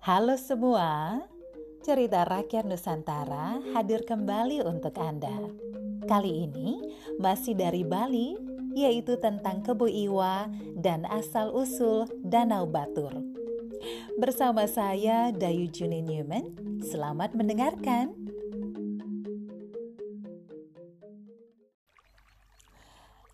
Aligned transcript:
Halo 0.00 0.40
semua, 0.40 1.20
cerita 1.84 2.24
rakyat 2.24 2.64
Nusantara 2.64 3.60
hadir 3.76 4.00
kembali 4.08 4.64
untuk 4.64 4.96
Anda. 4.96 5.52
Kali 6.08 6.48
ini 6.48 6.96
masih 7.20 7.52
dari 7.52 7.84
Bali, 7.84 8.32
yaitu 8.72 9.20
tentang 9.20 9.60
Kebo 9.60 9.84
Iwa 9.84 10.48
dan 10.72 11.04
asal-usul 11.04 12.08
Danau 12.24 12.64
Batur. 12.64 13.12
Bersama 14.16 14.64
saya 14.64 15.36
Dayu 15.36 15.68
Juni 15.68 16.00
Newman, 16.00 16.56
selamat 16.80 17.36
mendengarkan. 17.36 18.16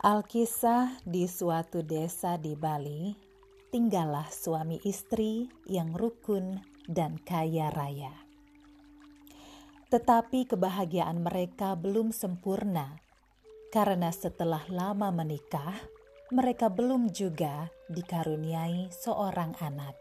Alkisah 0.03 0.99
di 1.07 1.31
suatu 1.31 1.87
desa 1.87 2.35
di 2.35 2.59
Bali, 2.59 3.26
tinggallah 3.77 4.25
suami 4.33 4.81
istri 4.89 5.53
yang 5.69 5.93
rukun 5.93 6.65
dan 6.89 7.21
kaya 7.21 7.69
raya. 7.69 8.25
Tetapi 9.93 10.49
kebahagiaan 10.49 11.21
mereka 11.21 11.77
belum 11.77 12.09
sempurna, 12.09 12.97
karena 13.69 14.09
setelah 14.17 14.65
lama 14.73 15.13
menikah, 15.13 15.77
mereka 16.33 16.73
belum 16.73 17.13
juga 17.13 17.69
dikaruniai 17.93 18.89
seorang 18.89 19.53
anak. 19.61 20.01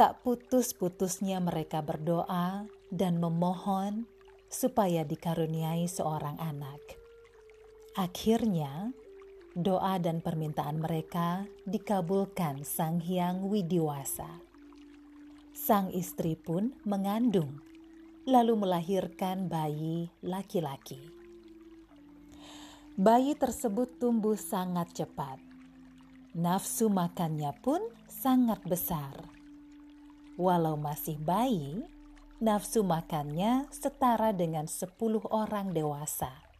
Tak 0.00 0.24
putus-putusnya 0.24 1.44
mereka 1.44 1.84
berdoa 1.84 2.64
dan 2.88 3.20
memohon 3.20 4.08
supaya 4.48 5.04
dikaruniai 5.04 5.84
seorang 5.84 6.40
anak 6.40 7.04
Akhirnya, 7.94 8.90
doa 9.54 10.02
dan 10.02 10.18
permintaan 10.18 10.82
mereka 10.82 11.46
dikabulkan 11.62 12.66
Sang 12.66 12.98
Hyang 12.98 13.46
Widiwasa. 13.46 14.42
Sang 15.54 15.94
istri 15.94 16.34
pun 16.34 16.74
mengandung, 16.82 17.62
lalu 18.26 18.58
melahirkan 18.58 19.46
bayi 19.46 20.10
laki-laki. 20.26 20.98
Bayi 22.98 23.38
tersebut 23.38 24.02
tumbuh 24.02 24.34
sangat 24.34 24.90
cepat. 24.90 25.38
Nafsu 26.34 26.90
makannya 26.90 27.54
pun 27.62 27.78
sangat 28.10 28.58
besar. 28.66 29.22
Walau 30.34 30.74
masih 30.74 31.14
bayi, 31.22 31.86
nafsu 32.42 32.82
makannya 32.82 33.70
setara 33.70 34.34
dengan 34.34 34.66
sepuluh 34.66 35.22
orang 35.30 35.70
dewasa 35.70 36.53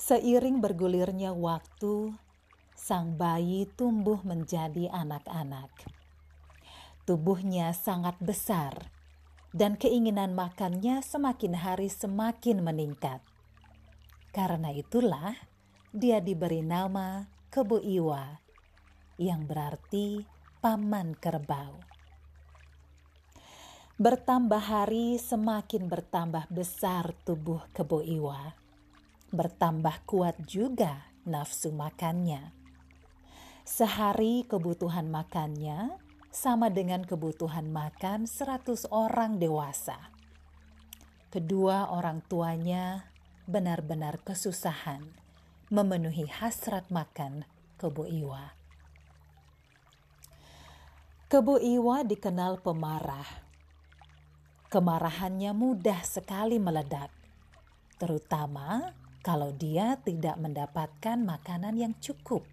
Seiring 0.00 0.64
bergulirnya 0.64 1.36
waktu, 1.36 2.16
sang 2.72 3.20
bayi 3.20 3.68
tumbuh 3.76 4.24
menjadi 4.24 4.88
anak-anak. 4.88 5.68
Tubuhnya 7.04 7.76
sangat 7.76 8.16
besar, 8.16 8.88
dan 9.52 9.76
keinginan 9.76 10.32
makannya 10.32 11.04
semakin 11.04 11.52
hari 11.52 11.92
semakin 11.92 12.64
meningkat. 12.64 13.20
Karena 14.32 14.72
itulah 14.72 15.36
dia 15.92 16.24
diberi 16.24 16.64
nama 16.64 17.28
Kebu 17.52 17.84
Iwa, 17.84 18.40
yang 19.20 19.44
berarti 19.44 20.24
paman 20.64 21.12
kerbau. 21.12 21.76
Bertambah 24.00 24.64
hari 24.64 25.20
semakin 25.20 25.92
bertambah 25.92 26.48
besar 26.48 27.12
tubuh 27.28 27.60
Kebu 27.76 28.00
Iwa 28.00 28.59
bertambah 29.30 30.02
kuat 30.06 30.36
juga 30.46 31.10
nafsu 31.22 31.70
makannya. 31.70 32.50
Sehari 33.62 34.42
kebutuhan 34.50 35.06
makannya 35.06 35.94
sama 36.30 36.70
dengan 36.70 37.06
kebutuhan 37.06 37.70
makan 37.70 38.26
100 38.26 38.90
orang 38.90 39.38
dewasa. 39.38 40.10
Kedua 41.30 41.94
orang 41.94 42.26
tuanya 42.26 43.06
benar-benar 43.46 44.18
kesusahan 44.26 45.06
memenuhi 45.70 46.26
hasrat 46.26 46.90
makan 46.90 47.46
Kebu 47.78 48.10
Iwa. 48.10 48.50
Kebu 51.30 51.62
Iwa 51.62 52.02
dikenal 52.02 52.58
pemarah. 52.58 53.46
Kemarahannya 54.66 55.54
mudah 55.54 56.02
sekali 56.02 56.58
meledak, 56.58 57.10
terutama 57.98 58.90
kalau 59.20 59.52
dia 59.52 60.00
tidak 60.00 60.40
mendapatkan 60.40 61.20
makanan 61.20 61.76
yang 61.76 61.94
cukup. 62.00 62.44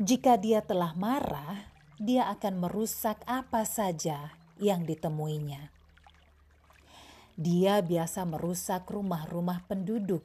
Jika 0.00 0.40
dia 0.40 0.64
telah 0.64 0.96
marah, 0.96 1.68
dia 2.00 2.24
akan 2.32 2.64
merusak 2.64 3.20
apa 3.28 3.68
saja 3.68 4.32
yang 4.56 4.88
ditemuinya. 4.88 5.68
Dia 7.36 7.84
biasa 7.84 8.24
merusak 8.24 8.88
rumah-rumah 8.88 9.64
penduduk, 9.68 10.24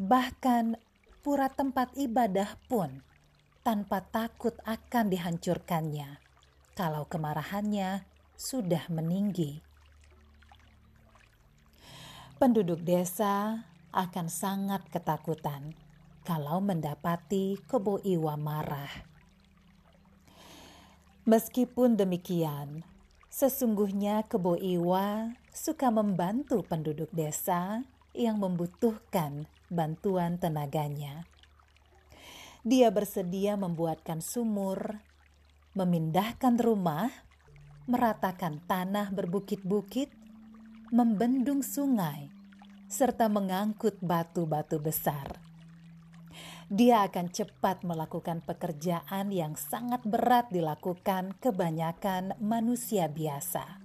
bahkan 0.00 0.76
pura 1.20 1.52
tempat 1.52 1.92
ibadah 1.96 2.56
pun 2.68 3.04
tanpa 3.60 4.00
takut 4.08 4.56
akan 4.64 5.12
dihancurkannya 5.12 6.20
kalau 6.72 7.04
kemarahannya 7.04 8.08
sudah 8.40 8.88
meninggi 8.88 9.60
penduduk 12.40 12.80
desa 12.80 13.68
akan 13.92 14.32
sangat 14.32 14.88
ketakutan 14.88 15.76
kalau 16.24 16.64
mendapati 16.64 17.60
Kebo 17.68 18.00
Iwa 18.00 18.40
marah. 18.40 18.88
Meskipun 21.28 22.00
demikian, 22.00 22.80
sesungguhnya 23.28 24.24
Kebo 24.24 24.56
Iwa 24.56 25.36
suka 25.52 25.92
membantu 25.92 26.64
penduduk 26.64 27.12
desa 27.12 27.84
yang 28.16 28.40
membutuhkan 28.40 29.44
bantuan 29.68 30.40
tenaganya. 30.40 31.28
Dia 32.64 32.88
bersedia 32.88 33.60
membuatkan 33.60 34.24
sumur, 34.24 35.04
memindahkan 35.76 36.56
rumah, 36.56 37.12
meratakan 37.84 38.64
tanah 38.64 39.12
berbukit-bukit, 39.12 40.19
membendung 40.90 41.62
sungai, 41.62 42.34
serta 42.90 43.30
mengangkut 43.30 44.02
batu-batu 44.02 44.82
besar. 44.82 45.38
Dia 46.66 47.06
akan 47.06 47.30
cepat 47.30 47.86
melakukan 47.86 48.42
pekerjaan 48.42 49.30
yang 49.30 49.54
sangat 49.54 50.02
berat 50.02 50.50
dilakukan 50.50 51.38
kebanyakan 51.38 52.34
manusia 52.42 53.06
biasa. 53.06 53.78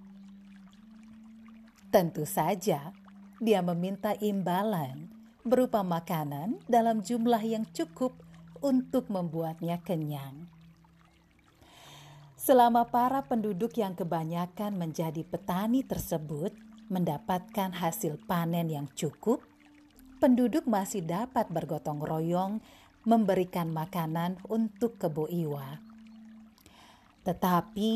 Tentu 1.94 2.26
saja, 2.26 2.90
dia 3.38 3.62
meminta 3.62 4.18
imbalan 4.18 5.06
berupa 5.46 5.86
makanan 5.86 6.58
dalam 6.66 7.06
jumlah 7.06 7.42
yang 7.46 7.70
cukup 7.70 8.18
untuk 8.66 9.14
membuatnya 9.14 9.78
kenyang. 9.86 10.50
Selama 12.34 12.90
para 12.90 13.22
penduduk 13.26 13.78
yang 13.78 13.94
kebanyakan 13.94 14.74
menjadi 14.78 15.22
petani 15.22 15.82
tersebut 15.86 16.65
mendapatkan 16.88 17.74
hasil 17.74 18.22
panen 18.30 18.70
yang 18.70 18.88
cukup, 18.94 19.42
penduduk 20.22 20.70
masih 20.70 21.02
dapat 21.02 21.50
bergotong 21.50 22.02
royong 22.02 22.62
memberikan 23.06 23.70
makanan 23.70 24.42
untuk 24.50 24.98
kebo 24.98 25.30
iwa. 25.30 25.82
Tetapi 27.26 27.94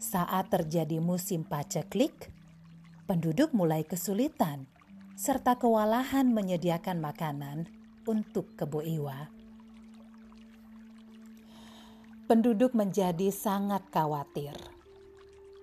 saat 0.00 0.48
terjadi 0.48 1.00
musim 1.00 1.44
paceklik, 1.44 2.32
penduduk 3.04 3.52
mulai 3.52 3.84
kesulitan 3.84 4.68
serta 5.18 5.58
kewalahan 5.58 6.30
menyediakan 6.30 7.00
makanan 7.00 7.66
untuk 8.08 8.54
kebo 8.56 8.80
iwa. 8.84 9.28
Penduduk 12.28 12.76
menjadi 12.76 13.32
sangat 13.32 13.88
khawatir 13.88 14.77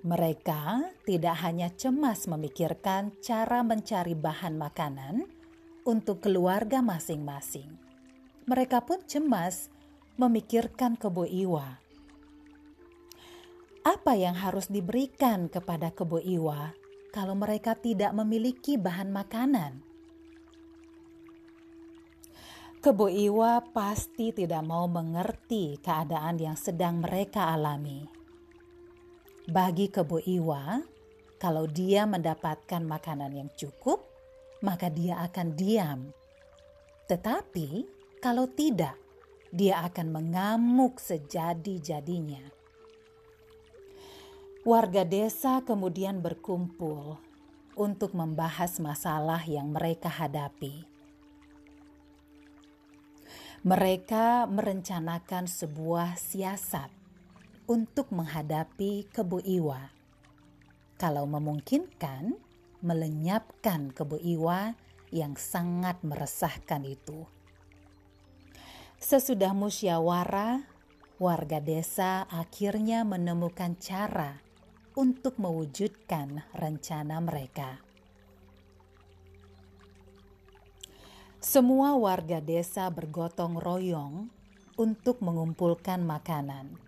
mereka 0.06 0.86
tidak 1.02 1.42
hanya 1.42 1.74
cemas 1.74 2.30
memikirkan 2.30 3.10
cara 3.26 3.66
mencari 3.66 4.14
bahan 4.14 4.54
makanan 4.54 5.26
untuk 5.82 6.22
keluarga 6.22 6.86
masing-masing. 6.86 7.66
Mereka 8.46 8.86
pun 8.86 9.02
cemas 9.10 9.74
memikirkan 10.22 10.94
kebo 10.94 11.26
iwa. 11.26 11.82
Apa 13.82 14.14
yang 14.14 14.38
harus 14.38 14.70
diberikan 14.70 15.50
kepada 15.50 15.90
kebo 15.90 16.22
iwa 16.22 16.70
kalau 17.10 17.34
mereka 17.34 17.74
tidak 17.74 18.14
memiliki 18.14 18.78
bahan 18.78 19.10
makanan? 19.10 19.82
Kebo 22.86 23.10
Iwa 23.10 23.66
pasti 23.74 24.30
tidak 24.30 24.62
mau 24.62 24.86
mengerti 24.86 25.82
keadaan 25.82 26.38
yang 26.38 26.54
sedang 26.54 27.02
mereka 27.02 27.50
alami 27.50 28.15
bagi 29.46 29.94
kebo 29.94 30.18
Iwa, 30.26 30.82
kalau 31.38 31.70
dia 31.70 32.10
mendapatkan 32.10 32.82
makanan 32.82 33.30
yang 33.46 33.50
cukup, 33.54 34.02
maka 34.66 34.90
dia 34.90 35.22
akan 35.22 35.54
diam. 35.54 36.10
Tetapi 37.06 37.86
kalau 38.18 38.50
tidak, 38.50 38.98
dia 39.54 39.86
akan 39.86 40.10
mengamuk 40.10 40.98
sejadi-jadinya. 40.98 42.42
Warga 44.66 45.06
desa 45.06 45.62
kemudian 45.62 46.26
berkumpul 46.26 47.22
untuk 47.78 48.18
membahas 48.18 48.82
masalah 48.82 49.46
yang 49.46 49.70
mereka 49.70 50.10
hadapi. 50.10 50.90
Mereka 53.62 54.50
merencanakan 54.50 55.46
sebuah 55.46 56.18
siasat 56.18 57.05
untuk 57.66 58.14
menghadapi 58.14 59.10
Kebu 59.10 59.42
Iwa. 59.42 59.90
Kalau 61.02 61.26
memungkinkan, 61.26 62.38
melenyapkan 62.86 63.90
Kebu 63.90 64.22
Iwa 64.22 64.78
yang 65.10 65.34
sangat 65.34 66.02
meresahkan 66.06 66.86
itu. 66.86 67.26
Sesudah 69.02 69.54
musyawarah, 69.58 70.66
warga 71.18 71.60
desa 71.62 72.30
akhirnya 72.30 73.02
menemukan 73.02 73.78
cara 73.82 74.42
untuk 74.96 75.42
mewujudkan 75.42 76.46
rencana 76.56 77.20
mereka. 77.20 77.82
Semua 81.42 81.94
warga 81.94 82.42
desa 82.42 82.90
bergotong 82.90 83.62
royong 83.62 84.34
untuk 84.82 85.22
mengumpulkan 85.22 86.02
makanan. 86.02 86.85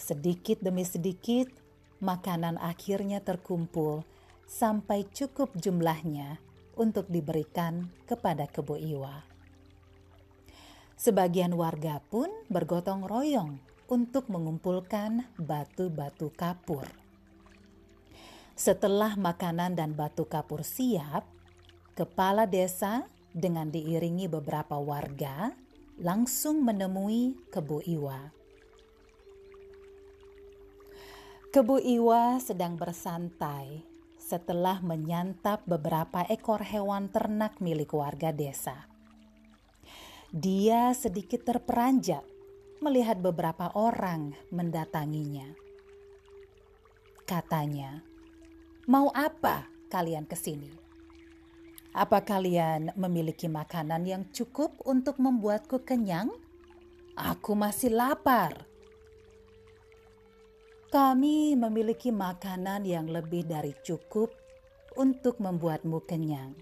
Sedikit 0.00 0.64
demi 0.64 0.80
sedikit, 0.88 1.52
makanan 2.00 2.56
akhirnya 2.56 3.20
terkumpul 3.20 4.08
sampai 4.48 5.04
cukup 5.12 5.52
jumlahnya 5.60 6.40
untuk 6.72 7.04
diberikan 7.12 7.92
kepada 8.08 8.48
Kebo 8.48 8.80
Iwa. 8.80 9.20
Sebagian 10.96 11.52
warga 11.52 12.00
pun 12.00 12.32
bergotong 12.48 13.04
royong 13.04 13.60
untuk 13.92 14.32
mengumpulkan 14.32 15.28
batu-batu 15.36 16.32
kapur. 16.32 16.88
Setelah 18.56 19.20
makanan 19.20 19.76
dan 19.76 19.92
batu 19.92 20.24
kapur 20.24 20.64
siap, 20.64 21.28
kepala 21.92 22.48
desa 22.48 23.04
dengan 23.36 23.68
diiringi 23.68 24.32
beberapa 24.32 24.80
warga 24.80 25.52
langsung 26.00 26.64
menemui 26.64 27.52
Kebu 27.52 27.84
Iwa. 27.84 28.39
Kebu 31.50 31.82
Iwa 31.82 32.38
sedang 32.38 32.78
bersantai 32.78 33.82
setelah 34.14 34.78
menyantap 34.86 35.66
beberapa 35.66 36.22
ekor 36.30 36.62
hewan 36.62 37.10
ternak 37.10 37.58
milik 37.58 37.90
warga 37.90 38.30
desa. 38.30 38.86
Dia 40.30 40.94
sedikit 40.94 41.42
terperanjat 41.42 42.22
melihat 42.78 43.18
beberapa 43.18 43.66
orang 43.74 44.30
mendatanginya. 44.54 45.50
Katanya, 47.26 47.98
"Mau 48.86 49.10
apa 49.10 49.66
kalian 49.90 50.30
ke 50.30 50.38
sini?" 50.38 50.70
Apa 51.90 52.22
kalian 52.22 52.94
memiliki 52.94 53.50
makanan 53.50 54.06
yang 54.06 54.22
cukup 54.30 54.78
untuk 54.86 55.18
membuatku 55.18 55.82
kenyang? 55.82 56.30
Aku 57.18 57.58
masih 57.58 57.90
lapar. 57.90 58.69
Kami 60.90 61.54
memiliki 61.54 62.10
makanan 62.10 62.82
yang 62.82 63.06
lebih 63.06 63.46
dari 63.46 63.70
cukup 63.78 64.34
untuk 64.98 65.38
membuatmu 65.38 66.02
kenyang, 66.02 66.58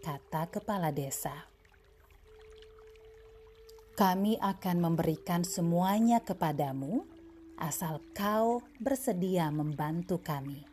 kata 0.00 0.48
kepala 0.48 0.88
desa. 0.88 1.44
Kami 3.92 4.40
akan 4.40 4.76
memberikan 4.80 5.44
semuanya 5.44 6.24
kepadamu, 6.24 7.04
asal 7.60 8.00
kau 8.16 8.64
bersedia 8.80 9.52
membantu 9.52 10.16
kami. 10.24 10.64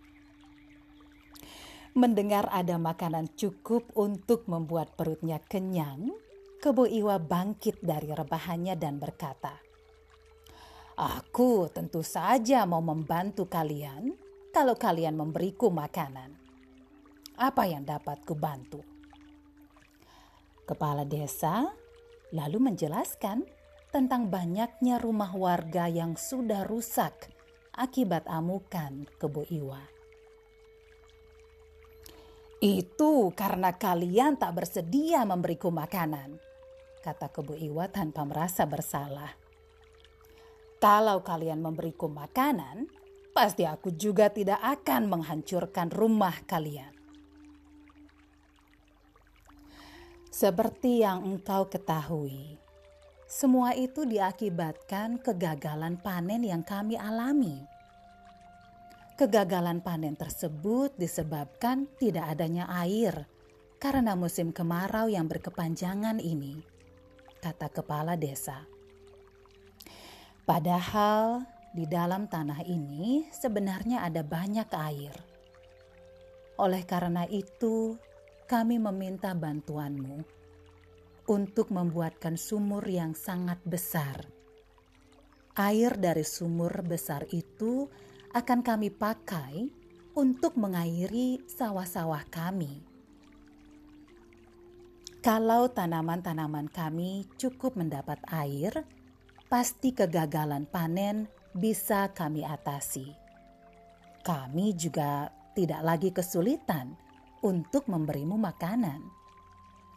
Mendengar 1.99 2.47
ada 2.47 2.79
makanan 2.79 3.35
cukup 3.35 3.91
untuk 3.99 4.47
membuat 4.47 4.95
perutnya 4.95 5.43
kenyang, 5.43 6.15
Kebo 6.63 6.87
Iwa 6.87 7.19
bangkit 7.19 7.83
dari 7.83 8.15
rebahannya 8.15 8.79
dan 8.79 9.03
berkata, 9.03 9.59
Aku 10.95 11.67
tentu 11.75 11.99
saja 12.07 12.63
mau 12.63 12.79
membantu 12.79 13.51
kalian 13.51 14.15
kalau 14.55 14.79
kalian 14.79 15.19
memberiku 15.19 15.67
makanan. 15.67 16.31
Apa 17.35 17.67
yang 17.67 17.83
dapat 17.83 18.23
kubantu? 18.23 18.79
Kepala 20.63 21.03
desa 21.03 21.67
lalu 22.31 22.71
menjelaskan 22.71 23.43
tentang 23.91 24.31
banyaknya 24.31 24.95
rumah 24.95 25.35
warga 25.35 25.91
yang 25.91 26.15
sudah 26.15 26.63
rusak 26.63 27.27
akibat 27.75 28.23
amukan 28.31 29.03
Kebo 29.19 29.43
Iwa. 29.51 29.83
Itu 32.63 33.35
karena 33.35 33.75
kalian 33.75 34.39
tak 34.39 34.63
bersedia 34.63 35.27
memberiku 35.27 35.75
makanan, 35.75 36.39
kata 37.03 37.27
Kebu 37.27 37.59
Iwa 37.59 37.91
tanpa 37.91 38.23
merasa 38.23 38.63
bersalah. 38.63 39.44
Kalau 40.85 41.25
kalian 41.25 41.65
memberiku 41.65 42.05
makanan, 42.05 42.85
pasti 43.33 43.65
aku 43.65 43.97
juga 43.97 44.29
tidak 44.29 44.61
akan 44.61 45.09
menghancurkan 45.09 45.89
rumah 45.89 46.45
kalian. 46.45 46.93
Seperti 50.29 51.01
yang 51.01 51.25
engkau 51.25 51.65
ketahui, 51.73 52.61
semua 53.25 53.73
itu 53.73 54.05
diakibatkan 54.05 55.17
kegagalan 55.25 55.97
panen 55.97 56.45
yang 56.45 56.61
kami 56.61 57.01
alami 57.01 57.65
Kegagalan 59.15 59.79
panen 59.79 60.19
tersebut 60.19 60.91
disebabkan 60.99 61.87
tidak 61.95 62.35
adanya 62.35 62.67
air 62.67 63.25
karena 63.79 64.11
musim 64.11 64.51
kemarau 64.51 65.07
yang 65.07 65.31
berkepanjangan 65.31 66.19
ini, 66.19 66.59
kata 67.39 67.71
kepala 67.71 68.19
desa. 68.19 68.74
Padahal 70.45 71.41
di 71.73 71.89
dalam 71.89 72.29
tanah 72.29 72.61
ini 72.69 73.25
sebenarnya 73.33 74.05
ada 74.05 74.21
banyak 74.21 74.69
air. 74.77 75.15
Oleh 76.61 76.85
karena 76.85 77.25
itu, 77.25 77.97
kami 78.45 78.77
meminta 78.77 79.33
bantuanmu 79.33 80.21
untuk 81.25 81.73
membuatkan 81.73 82.37
sumur 82.37 82.85
yang 82.85 83.17
sangat 83.17 83.57
besar. 83.65 84.21
Air 85.57 85.97
dari 85.97 86.21
sumur 86.21 86.85
besar 86.85 87.25
itu 87.33 87.89
akan 88.37 88.61
kami 88.61 88.93
pakai 88.93 89.65
untuk 90.13 90.61
mengairi 90.61 91.41
sawah-sawah 91.49 92.21
kami. 92.29 92.85
Kalau 95.25 95.73
tanaman-tanaman 95.73 96.69
kami 96.69 97.25
cukup 97.41 97.73
mendapat 97.73 98.21
air, 98.29 98.85
pasti 99.55 99.95
kegagalan 99.95 100.67
panen 100.67 101.31
bisa 101.55 102.11
kami 102.11 102.43
atasi. 102.43 103.07
Kami 104.19 104.75
juga 104.75 105.31
tidak 105.55 105.79
lagi 105.79 106.11
kesulitan 106.11 106.91
untuk 107.39 107.87
memberimu 107.87 108.35
makanan. 108.35 108.99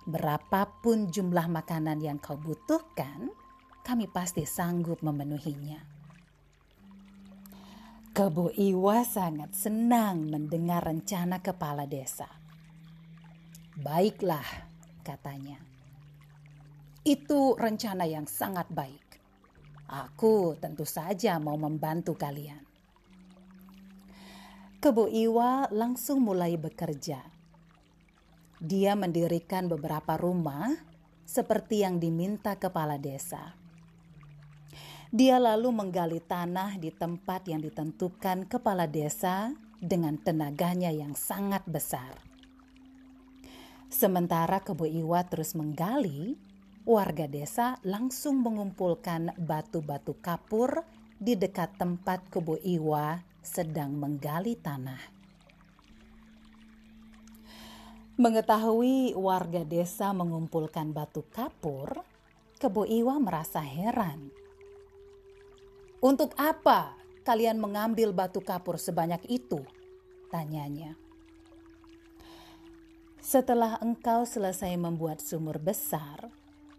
Berapapun 0.06 1.10
jumlah 1.10 1.50
makanan 1.50 1.98
yang 1.98 2.22
kau 2.22 2.38
butuhkan, 2.38 3.34
kami 3.82 4.06
pasti 4.06 4.46
sanggup 4.46 5.02
memenuhinya. 5.02 5.82
Kebu 8.14 8.54
Iwa 8.62 9.02
sangat 9.02 9.58
senang 9.58 10.30
mendengar 10.30 10.86
rencana 10.86 11.42
kepala 11.42 11.82
desa. 11.90 12.30
Baiklah, 13.74 14.70
katanya. 15.02 15.58
Itu 17.02 17.58
rencana 17.58 18.06
yang 18.06 18.30
sangat 18.30 18.70
baik. 18.70 19.07
Aku 19.88 20.52
tentu 20.60 20.84
saja 20.84 21.40
mau 21.40 21.56
membantu 21.56 22.12
kalian. 22.12 22.60
Kebu 24.84 25.08
Iwa 25.08 25.66
langsung 25.72 26.20
mulai 26.20 26.60
bekerja. 26.60 27.24
Dia 28.60 28.92
mendirikan 28.94 29.64
beberapa 29.66 30.20
rumah 30.20 30.76
seperti 31.24 31.88
yang 31.88 31.96
diminta 31.96 32.60
kepala 32.60 33.00
desa. 33.00 33.56
Dia 35.08 35.40
lalu 35.40 35.72
menggali 35.72 36.20
tanah 36.20 36.76
di 36.76 36.92
tempat 36.92 37.48
yang 37.48 37.64
ditentukan 37.64 38.44
kepala 38.44 38.84
desa 38.84 39.56
dengan 39.80 40.20
tenaganya 40.20 40.92
yang 40.92 41.16
sangat 41.16 41.64
besar. 41.64 42.12
Sementara 43.88 44.60
Kebu 44.60 44.84
Iwa 44.84 45.24
terus 45.24 45.56
menggali, 45.56 46.36
warga 46.88 47.28
desa 47.28 47.76
langsung 47.84 48.40
mengumpulkan 48.40 49.36
batu-batu 49.36 50.16
kapur 50.24 50.88
di 51.20 51.36
dekat 51.36 51.76
tempat 51.76 52.32
Kebu 52.32 52.64
Iwa 52.64 53.20
sedang 53.44 53.92
menggali 53.92 54.56
tanah. 54.56 55.20
Mengetahui 58.16 59.12
warga 59.20 59.68
desa 59.68 60.16
mengumpulkan 60.16 60.96
batu 60.96 61.28
kapur, 61.28 62.08
Kebo 62.56 62.88
Iwa 62.88 63.20
merasa 63.20 63.60
heran. 63.60 64.32
Untuk 66.00 66.32
apa 66.40 66.96
kalian 67.20 67.60
mengambil 67.60 68.16
batu 68.16 68.40
kapur 68.40 68.80
sebanyak 68.80 69.20
itu? 69.28 69.60
Tanyanya. 70.32 70.96
Setelah 73.20 73.76
engkau 73.84 74.24
selesai 74.24 74.72
membuat 74.80 75.20
sumur 75.20 75.60
besar, 75.60 76.32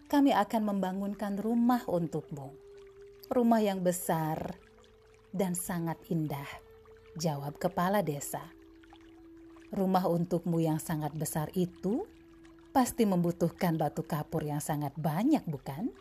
kami 0.10 0.34
akan 0.34 0.74
membangunkan 0.74 1.38
rumah 1.38 1.86
untukmu. 1.86 2.50
Rumah 3.30 3.62
yang 3.62 3.86
besar 3.86 4.58
dan 5.30 5.54
sangat 5.54 6.02
indah, 6.10 6.50
jawab 7.14 7.62
kepala 7.62 8.02
desa. 8.02 8.42
Rumah 9.70 10.10
untukmu 10.10 10.58
yang 10.58 10.82
sangat 10.82 11.14
besar 11.14 11.54
itu 11.54 12.10
pasti 12.74 13.06
membutuhkan 13.06 13.78
batu 13.78 14.02
kapur 14.02 14.42
yang 14.42 14.58
sangat 14.58 14.98
banyak, 14.98 15.46
bukan? 15.46 15.94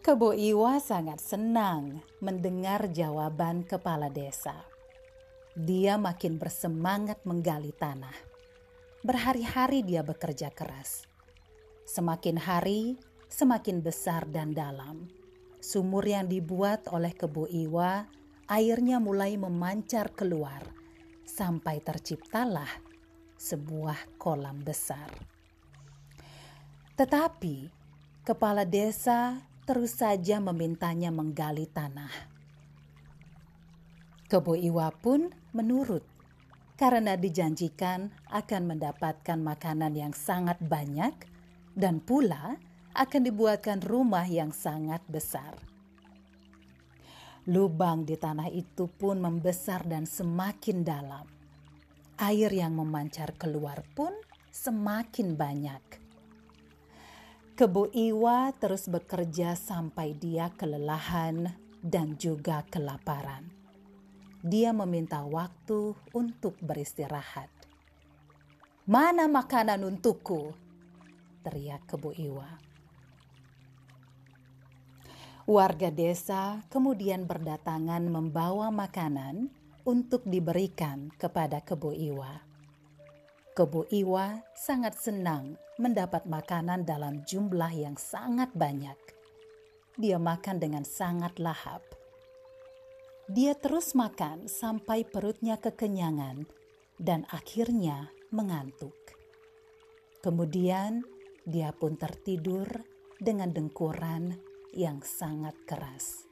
Kebo 0.00 0.32
Iwa 0.32 0.80
sangat 0.80 1.20
senang 1.20 2.00
mendengar 2.24 2.88
jawaban 2.88 3.68
kepala 3.68 4.08
desa. 4.08 4.64
Dia 5.52 6.00
makin 6.00 6.40
bersemangat 6.40 7.20
menggali 7.28 7.76
tanah. 7.76 8.16
Berhari-hari 9.04 9.84
dia 9.84 10.00
bekerja 10.00 10.48
keras. 10.48 11.07
Semakin 11.88 12.36
hari, 12.36 13.00
semakin 13.32 13.80
besar 13.80 14.28
dan 14.28 14.52
dalam. 14.52 15.08
Sumur 15.56 16.04
yang 16.04 16.28
dibuat 16.28 16.84
oleh 16.92 17.16
Kebo 17.16 17.48
Iwa, 17.48 18.04
airnya 18.44 19.00
mulai 19.00 19.40
memancar 19.40 20.12
keluar 20.12 20.60
sampai 21.24 21.80
terciptalah 21.80 22.68
sebuah 23.40 24.20
kolam 24.20 24.60
besar. 24.60 25.08
Tetapi 26.92 27.72
kepala 28.20 28.68
desa 28.68 29.40
terus 29.64 29.96
saja 29.96 30.44
memintanya 30.44 31.08
menggali 31.08 31.64
tanah. 31.72 32.12
Kebo 34.28 34.60
Iwa 34.60 34.92
pun 34.92 35.32
menurut 35.56 36.04
karena 36.76 37.16
dijanjikan 37.16 38.12
akan 38.28 38.76
mendapatkan 38.76 39.40
makanan 39.40 39.96
yang 39.96 40.12
sangat 40.12 40.60
banyak 40.60 41.37
dan 41.78 42.02
pula 42.02 42.58
akan 42.98 43.22
dibuatkan 43.22 43.78
rumah 43.86 44.26
yang 44.26 44.50
sangat 44.50 44.98
besar. 45.06 45.54
Lubang 47.46 48.02
di 48.02 48.18
tanah 48.18 48.50
itu 48.50 48.90
pun 48.90 49.22
membesar 49.22 49.86
dan 49.86 50.02
semakin 50.04 50.82
dalam. 50.82 51.24
Air 52.18 52.50
yang 52.50 52.74
memancar 52.74 53.38
keluar 53.38 53.86
pun 53.94 54.10
semakin 54.50 55.38
banyak. 55.38 55.84
Kebo 57.54 57.88
Iwa 57.94 58.50
terus 58.58 58.90
bekerja 58.90 59.54
sampai 59.54 60.18
dia 60.18 60.50
kelelahan 60.58 61.54
dan 61.78 62.18
juga 62.18 62.66
kelaparan. 62.66 63.46
Dia 64.42 64.74
meminta 64.74 65.22
waktu 65.22 65.94
untuk 66.14 66.58
beristirahat. 66.58 67.50
Mana 68.86 69.26
makanan 69.30 69.82
untukku? 69.86 70.67
Teriak 71.48 71.88
Kebo 71.88 72.12
Iwa. 72.12 72.60
Warga 75.48 75.88
desa 75.88 76.60
kemudian 76.68 77.24
berdatangan 77.24 78.04
membawa 78.04 78.68
makanan 78.68 79.48
untuk 79.88 80.28
diberikan 80.28 81.08
kepada 81.16 81.64
Kebo 81.64 81.96
Iwa. 81.96 82.44
Kebo 83.56 83.88
Iwa 83.88 84.44
sangat 84.52 85.00
senang 85.00 85.56
mendapat 85.80 86.28
makanan 86.28 86.84
dalam 86.84 87.24
jumlah 87.24 87.72
yang 87.72 87.96
sangat 87.96 88.52
banyak. 88.52 89.00
Dia 89.96 90.20
makan 90.20 90.60
dengan 90.60 90.84
sangat 90.84 91.40
lahap. 91.40 91.80
Dia 93.24 93.56
terus 93.56 93.96
makan 93.96 94.52
sampai 94.52 95.08
perutnya 95.08 95.56
kekenyangan 95.56 96.44
dan 97.00 97.24
akhirnya 97.32 98.12
mengantuk. 98.28 98.92
Kemudian 100.20 101.08
dia 101.48 101.72
pun 101.72 101.96
tertidur 101.96 102.68
dengan 103.16 103.48
dengkuran 103.48 104.36
yang 104.76 105.00
sangat 105.00 105.56
keras. 105.64 106.28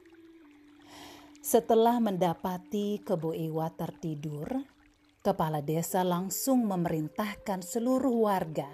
Setelah 1.41 1.97
mendapati 1.97 3.01
Kebo 3.01 3.33
Iwa 3.33 3.73
tertidur, 3.73 4.45
kepala 5.25 5.65
desa 5.65 6.05
langsung 6.05 6.69
memerintahkan 6.69 7.65
seluruh 7.65 8.29
warga 8.29 8.69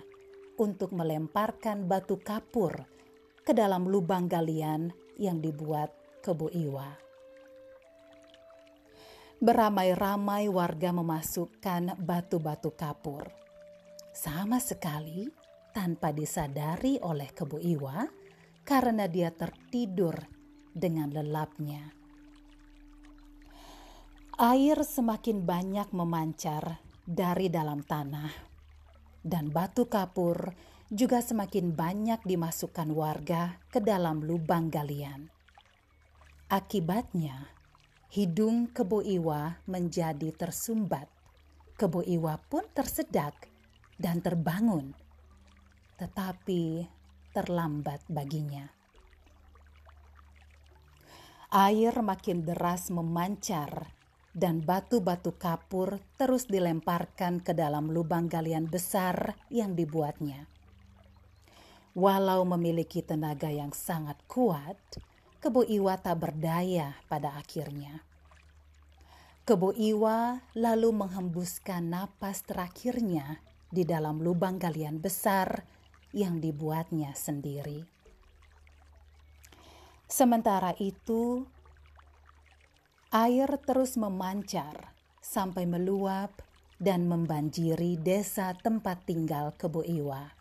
untuk 0.60 0.92
melemparkan 0.92 1.88
batu 1.88 2.20
kapur 2.20 2.86
ke 3.42 3.56
dalam 3.56 3.88
lubang 3.88 4.28
galian 4.28 4.92
yang 5.16 5.40
dibuat 5.40 5.96
Kebo 6.20 6.52
Iwa. 6.52 6.92
Beramai-ramai 9.44 10.48
warga 10.48 10.96
memasukkan 10.96 12.00
batu-batu 12.00 12.72
kapur. 12.74 13.28
Sama 14.16 14.62
sekali 14.64 15.43
tanpa 15.74 16.14
disadari 16.14 17.02
oleh 17.02 17.34
Kebo 17.34 17.58
Iwa 17.58 18.06
karena 18.64 19.10
dia 19.10 19.34
tertidur 19.34 20.16
dengan 20.72 21.10
lelapnya. 21.10 21.92
Air 24.40 24.82
semakin 24.86 25.46
banyak 25.46 25.90
memancar 25.94 26.80
dari 27.04 27.50
dalam 27.50 27.82
tanah 27.84 28.54
dan 29.24 29.50
batu 29.50 29.88
kapur 29.90 30.54
juga 30.94 31.26
semakin 31.26 31.74
banyak 31.74 32.22
dimasukkan 32.22 32.90
warga 32.94 33.58
ke 33.74 33.82
dalam 33.82 34.22
lubang 34.22 34.70
galian. 34.70 35.32
Akibatnya, 36.54 37.50
hidung 38.14 38.70
Kebo 38.70 39.02
Iwa 39.02 39.58
menjadi 39.66 40.30
tersumbat. 40.38 41.10
Kebo 41.74 42.06
Iwa 42.06 42.38
pun 42.38 42.62
tersedak 42.70 43.50
dan 43.98 44.22
terbangun, 44.22 44.94
tetapi 46.04 46.84
terlambat 47.32 48.04
baginya. 48.12 48.68
Air 51.48 52.04
makin 52.04 52.44
deras 52.44 52.92
memancar 52.92 53.88
dan 54.36 54.60
batu-batu 54.60 55.32
kapur 55.40 56.04
terus 56.20 56.52
dilemparkan 56.52 57.40
ke 57.40 57.56
dalam 57.56 57.88
lubang 57.88 58.28
galian 58.28 58.68
besar 58.68 59.40
yang 59.48 59.80
dibuatnya. 59.80 60.52
Walau 61.96 62.44
memiliki 62.44 63.00
tenaga 63.00 63.48
yang 63.48 63.72
sangat 63.72 64.20
kuat, 64.28 64.82
Kebo 65.40 65.64
Iwa 65.64 65.96
tak 66.02 66.20
berdaya 66.20 67.00
pada 67.08 67.38
akhirnya. 67.38 68.04
Kebo 69.46 69.72
Iwa 69.78 70.42
lalu 70.58 70.90
menghembuskan 70.90 71.94
napas 71.94 72.44
terakhirnya 72.44 73.40
di 73.70 73.86
dalam 73.86 74.20
lubang 74.26 74.58
galian 74.58 74.98
besar 74.98 75.73
yang 76.14 76.40
dibuatnya 76.40 77.12
sendiri. 77.18 77.84
Sementara 80.06 80.78
itu, 80.78 81.50
Air 83.14 83.62
terus 83.62 83.94
memancar 83.94 84.94
sampai 85.22 85.70
meluap 85.70 86.34
dan 86.82 87.06
membanjiri 87.06 88.02
desa 88.02 88.58
tempat 88.58 89.06
tinggal 89.06 89.54
Kebo 89.54 89.86
Iwa. 89.86 90.34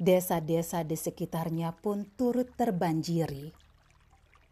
Desa-desa 0.00 0.80
di 0.80 0.96
sekitarnya 0.96 1.76
pun 1.76 2.08
turut 2.16 2.56
terbanjiri. 2.56 3.52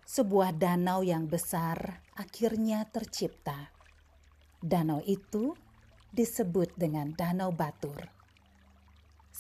Sebuah 0.04 0.52
danau 0.52 1.00
yang 1.00 1.25
besar 1.25 2.04
akhirnya 2.21 2.85
tercipta. 2.92 3.73
Danau 4.61 5.00
itu 5.09 5.56
disebut 6.12 6.76
dengan 6.76 7.16
Danau 7.16 7.50
Batur. 7.50 8.21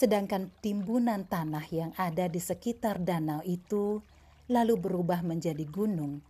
Sedangkan 0.02 0.50
timbunan 0.58 1.22
tanah 1.30 1.62
yang 1.70 1.94
ada 1.94 2.26
di 2.26 2.42
sekitar 2.42 2.98
danau 2.98 3.38
itu 3.46 4.02
lalu 4.50 4.74
berubah 4.74 5.22
menjadi 5.22 5.62
gunung 5.62 6.26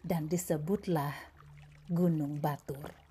dan 0.00 0.24
disebutlah 0.24 1.12
Gunung 1.92 2.40
Batur. 2.40 3.03